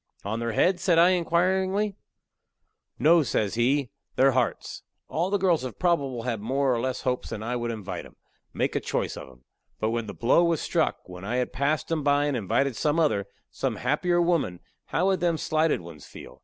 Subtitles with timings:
[0.25, 1.95] "On their heads?" says I, inquirin'ly.
[2.97, 4.81] "No," says he, "their hearts.
[5.07, 8.15] All the girls have probable had more or less hopes that I would invite 'em
[8.51, 9.45] make a choice of 'em.
[9.79, 12.99] But when the blow was struck, when I had passed 'em by and invited some
[12.99, 16.39] other, some happier woman, how would them slighted ones feel?